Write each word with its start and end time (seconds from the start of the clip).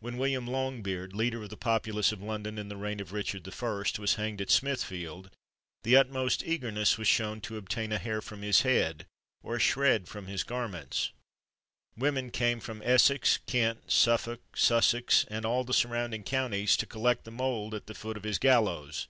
When 0.00 0.18
William 0.18 0.48
Longbeard, 0.48 1.12
leader 1.12 1.40
of 1.44 1.48
the 1.50 1.56
populace 1.56 2.10
of 2.10 2.20
London 2.20 2.58
in 2.58 2.68
the 2.68 2.76
reign 2.76 2.98
of 2.98 3.12
Richard 3.12 3.46
I., 3.48 3.84
was 4.00 4.16
hanged 4.16 4.40
at 4.40 4.50
Smithfield, 4.50 5.30
the 5.84 5.96
utmost 5.96 6.42
eagerness 6.42 6.98
was 6.98 7.06
shewn 7.06 7.40
to 7.42 7.56
obtain 7.56 7.92
a 7.92 7.98
hair 7.98 8.20
from 8.20 8.42
his 8.42 8.62
head, 8.62 9.06
or 9.40 9.54
a 9.54 9.60
shred 9.60 10.08
from 10.08 10.26
his 10.26 10.42
garments. 10.42 11.12
Women 11.96 12.32
came 12.32 12.58
from 12.58 12.82
Essex, 12.84 13.38
Kent, 13.46 13.88
Suffolk, 13.88 14.40
Sussex, 14.56 15.26
and 15.30 15.46
all 15.46 15.62
the 15.62 15.72
surrounding 15.72 16.24
counties, 16.24 16.76
to 16.78 16.84
collect 16.86 17.22
the 17.22 17.30
mould 17.30 17.72
at 17.72 17.86
the 17.86 17.94
foot 17.94 18.16
of 18.16 18.24
his 18.24 18.40
gallows. 18.40 19.06